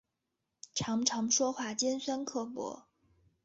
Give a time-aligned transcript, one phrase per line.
[0.73, 2.87] 常常说话尖酸刻薄